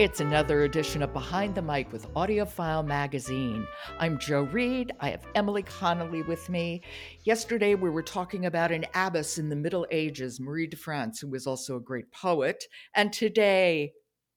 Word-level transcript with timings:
It's 0.00 0.20
another 0.20 0.62
edition 0.62 1.02
of 1.02 1.12
Behind 1.12 1.54
the 1.54 1.60
Mic 1.60 1.92
with 1.92 2.10
AudioFile 2.14 2.86
Magazine. 2.86 3.66
I'm 3.98 4.18
Jo 4.18 4.44
Reed. 4.44 4.92
I 4.98 5.10
have 5.10 5.26
Emily 5.34 5.62
Connolly 5.62 6.22
with 6.22 6.48
me. 6.48 6.80
Yesterday, 7.24 7.74
we 7.74 7.90
were 7.90 8.02
talking 8.02 8.46
about 8.46 8.72
an 8.72 8.86
abbess 8.94 9.36
in 9.36 9.50
the 9.50 9.56
Middle 9.56 9.86
Ages, 9.90 10.40
Marie 10.40 10.68
de 10.68 10.76
France, 10.78 11.20
who 11.20 11.28
was 11.28 11.46
also 11.46 11.76
a 11.76 11.80
great 11.80 12.10
poet. 12.12 12.64
And 12.94 13.12
today, 13.12 13.92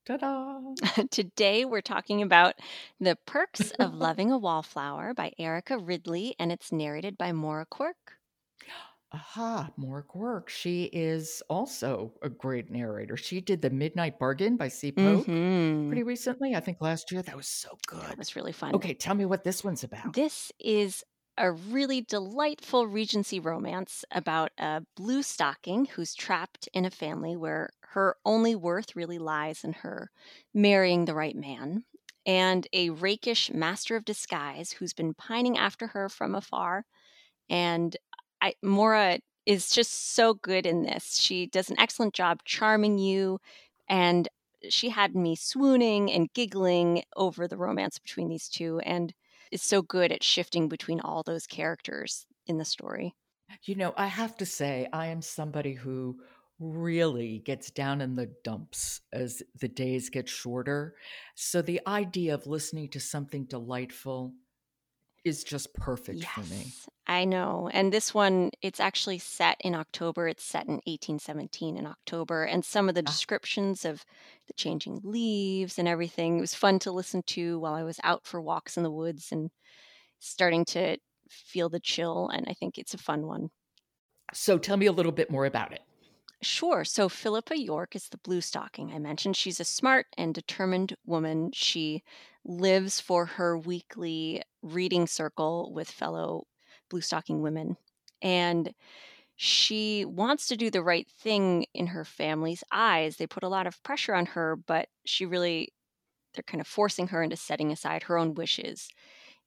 ta-da! 0.05 0.59
Today, 1.11 1.63
we're 1.63 1.79
talking 1.79 2.21
about 2.21 2.55
The 2.99 3.17
Perks 3.25 3.71
of 3.79 3.93
Loving 3.93 4.33
a 4.33 4.37
Wallflower 4.37 5.13
by 5.13 5.31
Erica 5.39 5.77
Ridley, 5.77 6.35
and 6.37 6.51
it's 6.51 6.73
narrated 6.73 7.17
by 7.17 7.31
Moira 7.31 7.65
Quirk. 7.65 8.17
Aha, 9.13 9.71
Moira 9.77 10.01
Quirk. 10.03 10.49
She 10.49 10.85
is 10.85 11.43
also 11.47 12.13
a 12.23 12.29
great 12.29 12.71
narrator. 12.71 13.15
She 13.15 13.41
did 13.41 13.61
The 13.61 13.69
Midnight 13.69 14.17
Bargain 14.17 14.57
by 14.57 14.69
C. 14.69 14.91
Polk 14.91 15.27
Mhm. 15.27 15.87
pretty 15.87 16.03
recently, 16.03 16.55
I 16.55 16.59
think 16.59 16.81
last 16.81 17.11
year. 17.11 17.21
That 17.21 17.35
was 17.37 17.47
so 17.47 17.77
good. 17.85 18.01
That 18.09 18.17
was 18.17 18.35
really 18.35 18.51
fun. 18.53 18.73
Okay, 18.75 18.93
tell 18.95 19.13
me 19.15 19.25
what 19.25 19.43
this 19.43 19.63
one's 19.63 19.83
about. 19.83 20.15
This 20.15 20.51
is 20.59 21.03
a 21.37 21.51
really 21.51 22.01
delightful 22.01 22.85
Regency 22.87 23.39
romance 23.39 24.03
about 24.11 24.51
a 24.57 24.85
blue 24.95 25.23
stocking 25.23 25.85
who's 25.85 26.13
trapped 26.13 26.67
in 26.73 26.85
a 26.85 26.91
family 26.91 27.35
where 27.35 27.69
her 27.81 28.17
only 28.25 28.55
worth 28.55 28.95
really 28.95 29.17
lies 29.17 29.63
in 29.63 29.73
her 29.73 30.11
marrying 30.53 31.05
the 31.05 31.15
right 31.15 31.35
man, 31.35 31.85
and 32.25 32.67
a 32.73 32.89
rakish 32.91 33.51
master 33.51 33.95
of 33.95 34.05
disguise 34.05 34.71
who's 34.73 34.93
been 34.93 35.13
pining 35.13 35.57
after 35.57 35.87
her 35.87 36.09
from 36.09 36.35
afar. 36.35 36.85
And 37.49 37.97
I, 38.43 38.53
Moira 38.61 39.19
is 39.47 39.71
just 39.71 40.13
so 40.13 40.35
good 40.35 40.67
in 40.67 40.83
this. 40.83 41.17
She 41.17 41.47
does 41.47 41.69
an 41.69 41.79
excellent 41.79 42.13
job 42.13 42.43
charming 42.45 42.99
you, 42.99 43.39
and 43.89 44.27
she 44.69 44.89
had 44.89 45.15
me 45.15 45.35
swooning 45.35 46.11
and 46.11 46.31
giggling 46.33 47.03
over 47.15 47.47
the 47.47 47.57
romance 47.57 47.97
between 47.97 48.29
these 48.29 48.47
two. 48.47 48.79
And 48.79 49.13
is 49.53 49.61
so 49.61 49.83
good 49.83 50.11
at 50.11 50.23
shifting 50.23 50.67
between 50.67 50.99
all 50.99 51.21
those 51.21 51.45
characters 51.45 52.25
in 52.47 52.57
the 52.57 52.65
story. 52.65 53.13
You 53.65 53.75
know, 53.75 53.93
I 53.95 54.07
have 54.07 54.35
to 54.37 54.47
say, 54.47 54.87
I 54.91 55.07
am 55.07 55.21
somebody 55.21 55.73
who 55.73 56.19
really 56.59 57.39
gets 57.45 57.69
down 57.69 58.01
in 58.01 58.15
the 58.15 58.31
dumps 58.43 59.01
as 59.11 59.43
the 59.59 59.67
days 59.67 60.09
get 60.09 60.27
shorter. 60.27 60.95
So 61.35 61.61
the 61.61 61.81
idea 61.85 62.33
of 62.33 62.47
listening 62.47 62.89
to 62.89 62.99
something 62.99 63.45
delightful 63.45 64.33
is 65.25 65.43
just 65.43 65.73
perfect 65.73 66.25
for 66.25 66.45
me. 66.45 66.75
Yes, 66.75 66.87
I 67.07 67.25
know. 67.25 67.69
And 67.73 67.91
this 67.91 68.13
one, 68.13 68.51
it's 68.61 68.79
actually 68.79 69.17
set 69.17 69.57
in 69.61 69.73
October. 69.73 70.27
It's 70.27 70.43
set 70.43 70.67
in 70.67 70.79
1817 70.85 71.75
in 71.75 71.87
October. 71.87 72.43
And 72.43 72.63
some 72.63 72.87
of 72.87 72.93
the 72.95 73.01
Ah. 73.05 73.13
descriptions 73.13 73.83
of 73.83 74.05
the 74.47 74.53
changing 74.53 74.99
leaves 75.03 75.79
and 75.79 75.87
everything, 75.87 76.37
it 76.37 76.41
was 76.41 76.53
fun 76.53 76.77
to 76.79 76.91
listen 76.91 77.23
to 77.23 77.57
while 77.59 77.73
I 77.73 77.83
was 77.83 77.99
out 78.03 78.25
for 78.27 78.39
walks 78.41 78.77
in 78.77 78.83
the 78.83 78.91
woods 78.91 79.31
and 79.31 79.49
starting 80.19 80.65
to 80.67 80.97
feel 81.29 81.69
the 81.69 81.79
chill. 81.81 82.29
And 82.29 82.47
I 82.49 82.53
think 82.53 82.77
it's 82.77 82.93
a 82.95 82.99
fun 82.99 83.27
one. 83.27 83.51
So 84.33 84.57
tell 84.57 84.75
me 84.77 84.85
a 84.85 84.91
little 84.91 85.11
bit 85.13 85.31
more 85.31 85.45
about 85.45 85.71
it. 85.71 85.81
Sure. 86.43 86.83
So 86.85 87.07
Philippa 87.09 87.57
York 87.59 87.95
is 87.95 88.09
the 88.09 88.17
blue 88.19 88.41
stocking 88.41 88.91
I 88.91 88.99
mentioned. 88.99 89.35
She's 89.37 89.59
a 89.59 89.65
smart 89.65 90.07
and 90.17 90.33
determined 90.35 90.95
woman. 91.05 91.51
She 91.53 92.03
lives 92.45 92.99
for 92.99 93.25
her 93.25 93.57
weekly 93.57 94.41
reading 94.61 95.07
circle 95.07 95.71
with 95.73 95.89
fellow 95.89 96.45
blue 96.89 97.01
stocking 97.01 97.41
women. 97.41 97.77
And 98.21 98.73
she 99.35 100.05
wants 100.05 100.47
to 100.47 100.57
do 100.57 100.69
the 100.69 100.83
right 100.83 101.07
thing 101.19 101.65
in 101.73 101.87
her 101.87 102.05
family's 102.05 102.63
eyes. 102.71 103.17
They 103.17 103.27
put 103.27 103.43
a 103.43 103.49
lot 103.49 103.67
of 103.67 103.81
pressure 103.83 104.13
on 104.13 104.27
her, 104.27 104.55
but 104.55 104.87
she 105.05 105.25
really, 105.25 105.73
they're 106.33 106.43
kind 106.43 106.61
of 106.61 106.67
forcing 106.67 107.07
her 107.09 107.23
into 107.23 107.35
setting 107.35 107.71
aside 107.71 108.03
her 108.03 108.17
own 108.17 108.35
wishes 108.35 108.89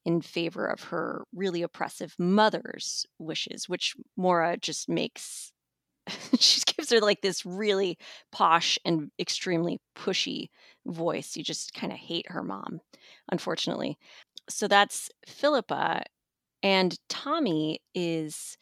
in 0.05 0.21
favor 0.21 0.67
of 0.67 0.85
her 0.85 1.25
really 1.35 1.63
oppressive 1.63 2.15
mother's 2.19 3.07
wishes, 3.19 3.69
which 3.69 3.95
Moira 4.17 4.57
just 4.57 4.89
makes 4.89 5.53
she 6.39 6.61
gives 6.67 6.91
her 6.91 7.01
like 7.01 7.21
this 7.21 7.45
really 7.45 7.99
posh 8.31 8.79
and 8.85 9.11
extremely 9.19 9.81
pushy 9.97 10.49
voice. 10.87 11.37
You 11.37 11.43
just 11.43 11.75
kind 11.75 11.93
of 11.93 11.99
hate 11.99 12.31
her 12.31 12.43
mom, 12.43 12.81
unfortunately. 13.31 13.99
So 14.49 14.69
that's 14.69 15.11
Philippa. 15.27 16.03
And 16.63 16.99
Tommy 17.09 17.81
is 17.95 18.57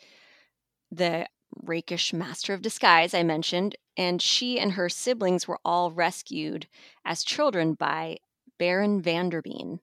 the 0.90 1.26
rakish 1.62 2.12
master 2.12 2.54
of 2.54 2.62
disguise 2.62 3.14
I 3.14 3.22
mentioned. 3.22 3.76
And 3.96 4.20
she 4.20 4.58
and 4.58 4.72
her 4.72 4.88
siblings 4.88 5.46
were 5.46 5.60
all 5.64 5.90
rescued 5.92 6.66
as 7.04 7.22
children 7.24 7.74
by 7.74 8.18
Baron 8.58 9.02
Vanderbean. 9.02 9.78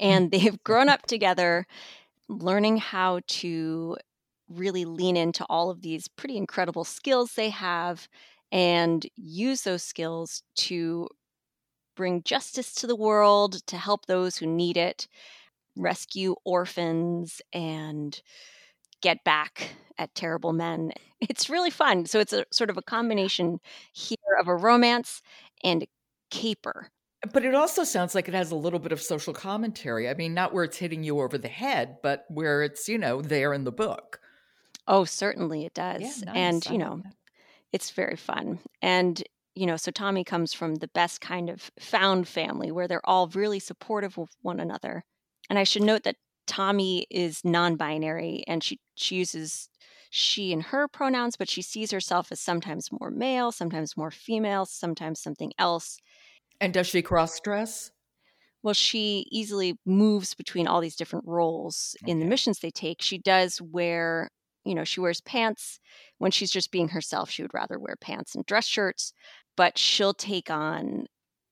and 0.00 0.30
they've 0.32 0.62
grown 0.64 0.88
up 0.88 1.06
together, 1.06 1.66
learning 2.28 2.78
how 2.78 3.20
to 3.26 3.96
really 4.48 4.84
lean 4.84 5.16
into 5.16 5.44
all 5.48 5.70
of 5.70 5.82
these 5.82 6.08
pretty 6.08 6.36
incredible 6.36 6.84
skills 6.84 7.34
they 7.34 7.50
have 7.50 8.08
and 8.52 9.06
use 9.16 9.62
those 9.62 9.82
skills 9.82 10.42
to 10.56 11.08
bring 12.00 12.22
justice 12.22 12.74
to 12.76 12.86
the 12.86 12.96
world, 12.96 13.66
to 13.66 13.76
help 13.76 14.06
those 14.06 14.38
who 14.38 14.46
need 14.46 14.78
it, 14.78 15.06
rescue 15.76 16.34
orphans, 16.46 17.42
and 17.52 18.22
get 19.02 19.22
back 19.22 19.72
at 19.98 20.14
terrible 20.14 20.54
men. 20.54 20.92
It's 21.20 21.50
really 21.50 21.68
fun. 21.68 22.06
So 22.06 22.18
it's 22.18 22.32
a 22.32 22.46
sort 22.50 22.70
of 22.70 22.78
a 22.78 22.82
combination 22.82 23.60
here 23.92 24.16
of 24.40 24.48
a 24.48 24.56
romance 24.56 25.20
and 25.62 25.82
a 25.82 25.88
caper. 26.30 26.88
But 27.34 27.44
it 27.44 27.54
also 27.54 27.84
sounds 27.84 28.14
like 28.14 28.28
it 28.28 28.34
has 28.34 28.50
a 28.50 28.56
little 28.56 28.78
bit 28.78 28.92
of 28.92 29.02
social 29.02 29.34
commentary. 29.34 30.08
I 30.08 30.14
mean, 30.14 30.32
not 30.32 30.54
where 30.54 30.64
it's 30.64 30.78
hitting 30.78 31.04
you 31.04 31.20
over 31.20 31.36
the 31.36 31.48
head, 31.48 31.98
but 32.02 32.24
where 32.30 32.62
it's, 32.62 32.88
you 32.88 32.96
know, 32.96 33.20
there 33.20 33.52
in 33.52 33.64
the 33.64 33.72
book. 33.72 34.20
Oh, 34.88 35.04
certainly 35.04 35.66
it 35.66 35.74
does. 35.74 36.00
Yeah, 36.00 36.32
And, 36.34 36.56
nice. 36.64 36.68
I 36.68 36.72
you 36.72 36.78
know, 36.78 37.02
it's 37.74 37.90
very 37.90 38.16
fun. 38.16 38.58
And, 38.80 39.22
you 39.54 39.66
know, 39.66 39.76
so 39.76 39.90
Tommy 39.90 40.24
comes 40.24 40.52
from 40.52 40.76
the 40.76 40.88
best 40.88 41.20
kind 41.20 41.50
of 41.50 41.70
found 41.78 42.28
family 42.28 42.70
where 42.70 42.88
they're 42.88 43.08
all 43.08 43.28
really 43.28 43.58
supportive 43.58 44.18
of 44.18 44.28
one 44.42 44.60
another. 44.60 45.02
And 45.48 45.58
I 45.58 45.64
should 45.64 45.82
note 45.82 46.04
that 46.04 46.16
Tommy 46.46 47.06
is 47.10 47.44
non-binary 47.44 48.44
and 48.46 48.62
she 48.62 48.78
she 48.94 49.16
uses 49.16 49.68
she 50.10 50.52
and 50.52 50.62
her 50.64 50.88
pronouns, 50.88 51.36
but 51.36 51.48
she 51.48 51.62
sees 51.62 51.90
herself 51.92 52.32
as 52.32 52.40
sometimes 52.40 52.90
more 52.90 53.10
male, 53.10 53.52
sometimes 53.52 53.96
more 53.96 54.10
female, 54.10 54.66
sometimes 54.66 55.20
something 55.20 55.52
else. 55.58 55.98
And 56.60 56.74
does 56.74 56.88
she 56.88 57.02
cross 57.02 57.38
dress? 57.40 57.90
Well, 58.62 58.74
she 58.74 59.26
easily 59.30 59.78
moves 59.86 60.34
between 60.34 60.66
all 60.66 60.80
these 60.80 60.96
different 60.96 61.26
roles 61.26 61.96
in 62.06 62.18
the 62.18 62.26
missions 62.26 62.58
they 62.58 62.70
take. 62.70 63.00
She 63.00 63.18
does 63.18 63.60
wear, 63.62 64.28
you 64.64 64.74
know, 64.74 64.84
she 64.84 65.00
wears 65.00 65.20
pants 65.20 65.80
when 66.18 66.30
she's 66.30 66.50
just 66.50 66.70
being 66.70 66.88
herself. 66.88 67.30
She 67.30 67.42
would 67.42 67.54
rather 67.54 67.78
wear 67.78 67.96
pants 68.00 68.34
and 68.34 68.44
dress 68.46 68.66
shirts, 68.66 69.12
but 69.56 69.78
she'll 69.78 70.14
take 70.14 70.50
on 70.50 71.06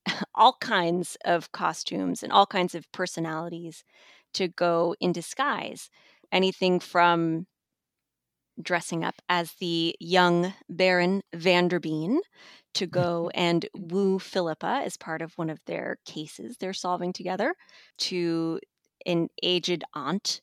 all 0.35 0.57
kinds 0.61 1.17
of 1.25 1.53
costumes 1.53 2.23
and 2.23 2.33
all 2.33 2.47
kinds 2.47 2.75
of 2.75 2.91
personalities 2.93 3.85
to 4.35 4.49
go 4.49 4.95
in 5.01 5.13
disguise. 5.13 5.91
Anything 6.31 6.81
from 6.81 7.47
dressing 8.61 9.05
up 9.05 9.15
as 9.29 9.53
the 9.61 9.95
young 10.01 10.53
Baron 10.69 11.23
Vanderbean 11.35 12.19
to 12.75 12.87
go 12.87 13.31
and 13.35 13.67
woo 13.75 14.19
Philippa 14.19 14.83
as 14.85 14.97
part 14.97 15.23
of 15.23 15.33
one 15.35 15.51
of 15.51 15.61
their 15.67 15.99
cases 16.05 16.57
they're 16.57 16.73
solving 16.73 17.13
together 17.13 17.55
to 17.99 18.61
an 19.07 19.29
aged 19.43 19.85
aunt 19.95 20.41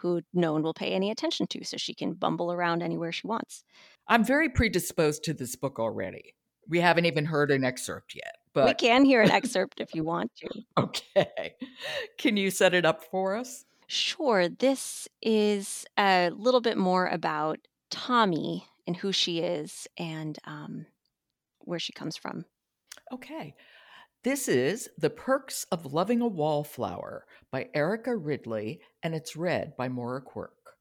who 0.00 0.22
no 0.32 0.52
one 0.52 0.62
will 0.62 0.74
pay 0.74 0.92
any 0.92 1.10
attention 1.10 1.46
to, 1.48 1.64
so 1.64 1.76
she 1.76 1.94
can 1.94 2.14
bumble 2.14 2.52
around 2.52 2.82
anywhere 2.82 3.12
she 3.12 3.26
wants. 3.26 3.64
I'm 4.06 4.24
very 4.24 4.48
predisposed 4.48 5.24
to 5.24 5.34
this 5.34 5.56
book 5.56 5.78
already. 5.78 6.34
We 6.68 6.80
haven't 6.80 7.06
even 7.06 7.24
heard 7.24 7.50
an 7.50 7.64
excerpt 7.64 8.14
yet, 8.14 8.36
but 8.52 8.66
we 8.66 8.74
can 8.74 9.04
hear 9.04 9.22
an 9.22 9.30
excerpt 9.32 9.80
if 9.80 9.94
you 9.94 10.04
want 10.04 10.30
to. 10.36 10.48
Okay. 10.76 11.54
Can 12.18 12.36
you 12.36 12.50
set 12.50 12.74
it 12.74 12.84
up 12.84 13.04
for 13.04 13.36
us? 13.36 13.64
Sure. 13.86 14.48
This 14.48 15.08
is 15.22 15.86
a 15.98 16.30
little 16.30 16.60
bit 16.60 16.76
more 16.76 17.06
about 17.06 17.58
Tommy 17.90 18.66
and 18.86 18.96
who 18.96 19.12
she 19.12 19.40
is 19.40 19.86
and 19.96 20.38
um, 20.44 20.86
where 21.60 21.78
she 21.78 21.92
comes 21.92 22.16
from. 22.16 22.44
Okay. 23.12 23.54
This 24.24 24.48
is 24.48 24.88
The 24.98 25.10
Perks 25.10 25.64
of 25.70 25.92
Loving 25.92 26.20
a 26.20 26.26
Wallflower 26.26 27.24
by 27.52 27.68
Erica 27.72 28.16
Ridley, 28.16 28.80
and 29.00 29.14
it's 29.14 29.36
read 29.36 29.76
by 29.76 29.88
Moira 29.88 30.20
Quirk. 30.20 30.74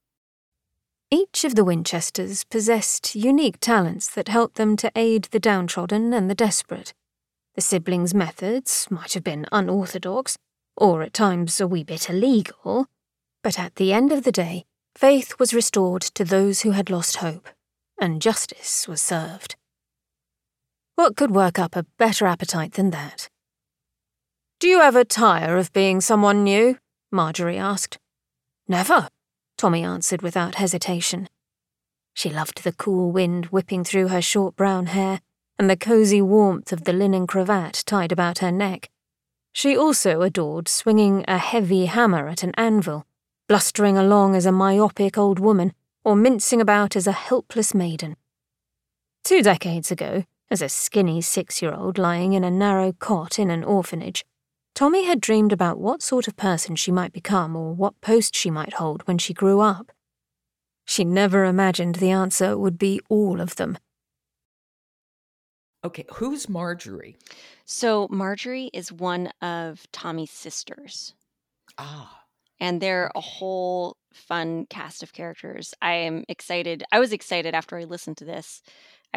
Each 1.11 1.43
of 1.43 1.53
the 1.53 1.63
Wynchesters 1.63 2.45
possessed 2.45 3.13
unique 3.13 3.59
talents 3.59 4.07
that 4.09 4.27
helped 4.27 4.55
them 4.55 4.75
to 4.77 4.91
aid 4.95 5.25
the 5.25 5.39
downtrodden 5.39 6.15
and 6.15 6.31
the 6.31 6.35
desperate. 6.35 6.95
The 7.53 7.61
siblings' 7.61 8.15
methods 8.15 8.87
might 8.89 9.13
have 9.13 9.23
been 9.23 9.45
unorthodox, 9.51 10.39
or 10.75 11.03
at 11.03 11.13
times 11.13 11.61
a 11.61 11.67
wee 11.67 11.83
bit 11.83 12.09
illegal, 12.09 12.87
but 13.43 13.59
at 13.59 13.75
the 13.75 13.93
end 13.93 14.11
of 14.11 14.23
the 14.23 14.31
day, 14.31 14.65
faith 14.95 15.37
was 15.37 15.53
restored 15.53 16.01
to 16.01 16.25
those 16.25 16.61
who 16.61 16.71
had 16.71 16.89
lost 16.89 17.17
hope, 17.17 17.49
and 18.01 18.19
justice 18.19 18.87
was 18.87 18.99
served. 18.99 19.55
What 20.97 21.15
could 21.15 21.29
work 21.29 21.59
up 21.59 21.75
a 21.75 21.85
better 21.99 22.25
appetite 22.25 22.73
than 22.73 22.89
that? 22.89 23.29
Do 24.59 24.67
you 24.67 24.81
ever 24.81 25.03
tire 25.03 25.55
of 25.55 25.71
being 25.71 26.01
someone 26.01 26.44
new? 26.44 26.79
Marjorie 27.11 27.59
asked. 27.59 27.99
Never, 28.67 29.07
Tommy 29.59 29.83
answered 29.83 30.23
without 30.23 30.55
hesitation. 30.55 31.29
She 32.15 32.31
loved 32.31 32.63
the 32.63 32.71
cool 32.71 33.11
wind 33.11 33.45
whipping 33.51 33.83
through 33.83 34.07
her 34.07 34.23
short 34.23 34.55
brown 34.55 34.88
hair 34.88 35.21
and 35.59 35.69
the 35.69 35.77
cosy 35.77 36.19
warmth 36.19 36.71
of 36.73 36.85
the 36.85 36.94
linen 36.94 37.27
cravat 37.27 37.83
tied 37.85 38.11
about 38.11 38.39
her 38.39 38.51
neck. 38.51 38.89
She 39.53 39.77
also 39.77 40.23
adored 40.23 40.67
swinging 40.67 41.23
a 41.27 41.38
heavy 41.38 41.85
hammer 41.85 42.27
at 42.27 42.41
an 42.41 42.53
anvil, 42.57 43.05
blustering 43.47 43.99
along 43.99 44.35
as 44.35 44.47
a 44.47 44.51
myopic 44.51 45.15
old 45.15 45.38
woman, 45.38 45.73
or 46.03 46.15
mincing 46.15 46.59
about 46.59 46.95
as 46.95 47.05
a 47.05 47.11
helpless 47.11 47.75
maiden. 47.75 48.15
Two 49.23 49.44
decades 49.44 49.91
ago, 49.91 50.23
as 50.49 50.61
a 50.61 50.69
skinny 50.69 51.21
six 51.21 51.61
year 51.61 51.73
old 51.73 51.97
lying 51.97 52.33
in 52.33 52.44
a 52.44 52.51
narrow 52.51 52.94
cot 52.94 53.38
in 53.39 53.49
an 53.49 53.63
orphanage, 53.63 54.25
Tommy 54.73 55.05
had 55.05 55.19
dreamed 55.19 55.51
about 55.51 55.79
what 55.79 56.01
sort 56.01 56.27
of 56.27 56.38
person 56.38 56.75
she 56.75 56.91
might 56.91 57.11
become 57.11 57.55
or 57.55 57.73
what 57.73 57.99
post 57.99 58.35
she 58.35 58.51
might 58.51 58.73
hold 58.73 59.01
when 59.07 59.17
she 59.17 59.33
grew 59.33 59.59
up. 59.59 59.91
She 60.85 61.03
never 61.03 61.45
imagined 61.45 61.95
the 61.95 62.11
answer 62.11 62.57
would 62.57 62.77
be 62.77 63.01
all 63.09 63.41
of 63.41 63.55
them. 63.55 63.77
Okay, 65.83 66.05
who's 66.13 66.47
Marjorie? 66.47 67.17
So, 67.65 68.07
Marjorie 68.09 68.69
is 68.73 68.91
one 68.91 69.31
of 69.41 69.85
Tommy's 69.91 70.31
sisters. 70.31 71.13
Ah. 71.77 72.23
And 72.59 72.81
they're 72.81 73.11
a 73.15 73.21
whole 73.21 73.97
fun 74.13 74.65
cast 74.69 75.03
of 75.03 75.13
characters. 75.13 75.73
I 75.81 75.94
am 75.94 76.23
excited. 76.27 76.83
I 76.91 76.99
was 76.99 77.13
excited 77.13 77.53
after 77.53 77.77
I 77.77 77.83
listened 77.83 78.17
to 78.17 78.25
this 78.25 78.61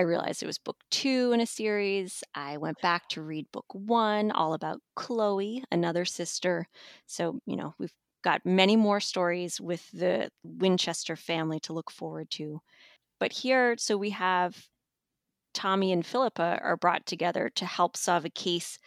I 0.00 0.04
realized 0.04 0.42
it 0.42 0.46
was 0.46 0.56
book 0.56 0.78
two 0.90 1.32
in 1.32 1.42
a 1.42 1.46
series. 1.46 2.24
I 2.34 2.56
went 2.56 2.80
back 2.80 3.06
to 3.10 3.20
read 3.20 3.52
book 3.52 3.66
one, 3.74 4.30
all 4.30 4.54
about 4.54 4.80
Chloe, 4.96 5.62
another 5.70 6.06
sister. 6.06 6.66
So, 7.06 7.38
you 7.44 7.54
know, 7.54 7.74
we've 7.78 7.92
got 8.24 8.40
many 8.46 8.76
more 8.76 9.00
stories 9.00 9.60
with 9.60 9.86
the 9.90 10.30
Wynchester 10.42 11.18
family 11.18 11.60
to 11.60 11.74
look 11.74 11.90
forward 11.90 12.30
to. 12.30 12.62
But 13.18 13.30
here, 13.30 13.76
so 13.76 13.98
we 13.98 14.08
have 14.08 14.56
Tommy 15.52 15.92
and 15.92 16.06
Philippa 16.06 16.60
are 16.62 16.78
brought 16.78 17.04
together 17.04 17.50
to 17.56 17.66
help 17.66 17.94
solve 17.94 18.24
a 18.24 18.30
case 18.30 18.78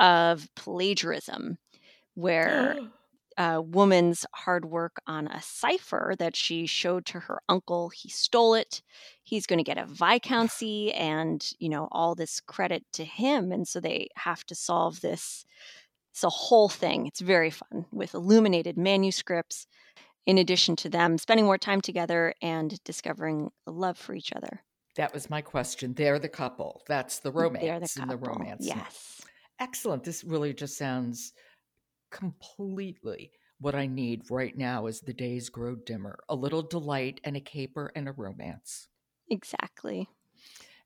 of 0.00 0.48
plagiarism 0.56 1.58
where 2.14 2.74
oh. 2.80 2.88
A 3.38 3.60
woman's 3.60 4.24
hard 4.34 4.64
work 4.64 4.96
on 5.06 5.26
a 5.28 5.42
cipher 5.42 6.14
that 6.18 6.34
she 6.34 6.66
showed 6.66 7.04
to 7.06 7.20
her 7.20 7.40
uncle. 7.48 7.90
He 7.90 8.08
stole 8.08 8.54
it. 8.54 8.82
He's 9.22 9.46
going 9.46 9.58
to 9.58 9.64
get 9.64 9.78
a 9.78 9.84
viscountcy 9.84 10.98
and, 10.98 11.46
you 11.58 11.68
know, 11.68 11.88
all 11.92 12.14
this 12.14 12.40
credit 12.40 12.84
to 12.94 13.04
him. 13.04 13.52
And 13.52 13.68
so 13.68 13.80
they 13.80 14.08
have 14.16 14.44
to 14.46 14.54
solve 14.54 15.00
this. 15.00 15.44
It's 16.12 16.24
a 16.24 16.30
whole 16.30 16.70
thing. 16.70 17.06
It's 17.06 17.20
very 17.20 17.50
fun 17.50 17.84
with 17.92 18.14
illuminated 18.14 18.78
manuscripts, 18.78 19.66
in 20.24 20.38
addition 20.38 20.74
to 20.76 20.88
them 20.88 21.18
spending 21.18 21.44
more 21.44 21.58
time 21.58 21.80
together 21.80 22.34
and 22.40 22.82
discovering 22.84 23.50
love 23.66 23.98
for 23.98 24.14
each 24.14 24.32
other. 24.34 24.62
That 24.96 25.12
was 25.12 25.28
my 25.28 25.42
question. 25.42 25.92
They're 25.92 26.18
the 26.18 26.28
couple. 26.30 26.82
That's 26.88 27.18
the 27.18 27.30
romance 27.30 27.62
They're 27.62 27.80
the 27.80 27.88
couple. 27.88 28.02
in 28.02 28.08
the 28.08 28.16
romance. 28.16 28.66
Yes. 28.66 29.20
Excellent. 29.60 30.04
This 30.04 30.24
really 30.24 30.54
just 30.54 30.78
sounds 30.78 31.34
completely 32.10 33.30
what 33.58 33.74
I 33.74 33.86
need 33.86 34.30
right 34.30 34.56
now 34.56 34.86
as 34.86 35.00
the 35.00 35.14
days 35.14 35.48
grow 35.48 35.76
dimmer 35.76 36.18
a 36.28 36.34
little 36.34 36.62
delight 36.62 37.20
and 37.24 37.36
a 37.36 37.40
caper 37.40 37.90
and 37.94 38.08
a 38.08 38.12
romance. 38.12 38.88
Exactly. 39.30 40.08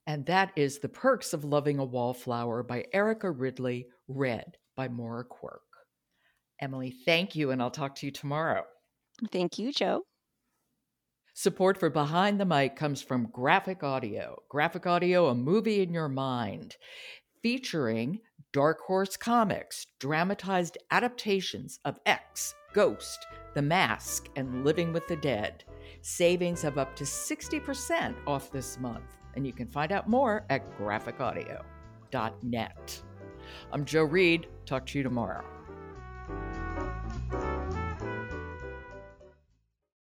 And 0.07 0.25
that 0.27 0.53
is 0.57 0.79
The 0.79 0.89
Perks 0.89 1.33
of 1.33 1.45
Loving 1.45 1.79
a 1.79 1.85
Wallflower 1.85 2.63
by 2.63 2.85
Erica 2.93 3.31
Ridley, 3.31 3.87
read 4.09 4.57
by 4.77 4.89
Moira 4.89 5.25
Quirk. 5.25 5.63
Emily, 6.61 6.95
thank 7.05 7.37
you, 7.37 7.51
and 7.51 7.63
I'll 7.63 7.71
talk 7.71 7.95
to 7.97 8.07
you 8.07 8.13
tomorrow. 8.13 8.65
Thank 9.31 9.59
you, 9.59 9.73
Jo. 9.73 10.03
Support 11.35 11.79
for 11.79 11.91
Behind 11.91 12.41
the 12.41 12.45
Mic 12.45 12.77
comes 12.77 13.03
from 13.03 13.31
Graphic 13.31 13.83
Audio. 13.83 14.43
Graphic 14.49 14.87
Audio, 14.87 15.29
a 15.29 15.35
movie 15.35 15.81
in 15.81 15.93
your 15.93 16.09
mind, 16.09 16.77
featuring 17.43 18.21
Dark 18.53 18.81
Horse 18.81 19.17
Comics, 19.17 19.87
dramatized 20.01 20.77
adaptations 20.91 21.79
of 21.85 22.01
X, 22.05 22.53
Ghost, 22.75 23.25
The 23.55 23.63
Mask, 23.63 24.29
and 24.35 24.65
Living 24.65 24.93
with 24.93 25.07
the 25.07 25.15
Dead. 25.15 25.63
Savings 26.03 26.65
of 26.65 26.77
up 26.77 26.97
to 26.97 27.05
60% 27.05 28.17
off 28.27 28.51
this 28.51 28.77
month, 28.81 29.19
and 29.37 29.47
you 29.47 29.53
can 29.53 29.69
find 29.69 29.93
out 29.93 30.09
more 30.09 30.45
at 30.51 30.77
graphicaudio.net. 30.77 33.03
I'm 33.73 33.85
Jo 33.85 34.03
Reed. 34.03 34.49
Talk 34.67 34.85
to 34.87 34.99
you 34.99 35.05
tomorrow. 35.05 35.45